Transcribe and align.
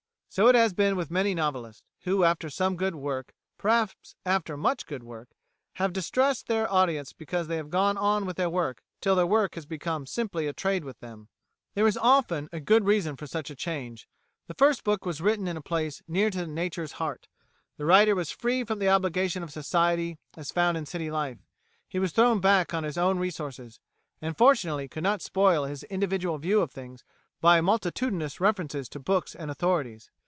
So 0.33 0.47
it 0.47 0.55
has 0.55 0.71
been 0.73 0.95
with 0.95 1.11
many 1.11 1.35
novelists, 1.35 1.83
who, 2.03 2.23
after 2.23 2.49
some 2.49 2.77
good 2.77 2.95
work, 2.95 3.33
perhaps 3.57 4.15
after 4.25 4.55
much 4.55 4.85
good 4.85 5.03
work, 5.03 5.27
have 5.73 5.91
distressed 5.91 6.47
their 6.47 6.71
audience 6.71 7.11
because 7.11 7.49
they 7.49 7.57
have 7.57 7.69
gone 7.69 7.97
on 7.97 8.25
with 8.25 8.37
their 8.37 8.49
work 8.49 8.81
till 9.01 9.13
their 9.17 9.27
work 9.27 9.55
has 9.55 9.65
become 9.65 10.05
simply 10.05 10.47
a 10.47 10.53
trade 10.53 10.85
with 10.85 10.97
them."[146:A] 11.01 11.73
There 11.75 11.87
is 11.87 11.97
often 11.97 12.47
a 12.53 12.61
good 12.61 12.85
reason 12.85 13.17
for 13.17 13.27
such 13.27 13.49
a 13.49 13.57
change. 13.57 14.07
The 14.47 14.53
first 14.53 14.85
book 14.85 15.05
was 15.05 15.19
written 15.19 15.49
in 15.49 15.57
a 15.57 15.61
place 15.61 16.01
near 16.07 16.29
to 16.29 16.47
Nature's 16.47 16.93
heart; 16.93 17.27
the 17.75 17.83
writer 17.83 18.15
was 18.15 18.31
free 18.31 18.63
from 18.63 18.79
the 18.79 18.87
obligations 18.87 19.43
of 19.43 19.51
society 19.51 20.17
as 20.37 20.49
found 20.49 20.77
in 20.77 20.85
city 20.85 21.11
life; 21.11 21.39
he 21.89 21.99
was 21.99 22.13
thrown 22.13 22.39
back 22.39 22.73
on 22.73 22.85
his 22.85 22.97
own 22.97 23.19
resources, 23.19 23.81
and 24.21 24.37
fortunately 24.37 24.87
could 24.87 25.03
not 25.03 25.21
spoil 25.21 25.65
his 25.65 25.83
individual 25.83 26.37
view 26.37 26.61
of 26.61 26.71
things 26.71 27.03
by 27.41 27.59
multitudinous 27.59 28.39
references 28.39 28.87
to 28.87 28.97
books 28.97 29.35
and 29.35 29.51
authorities. 29.51 30.09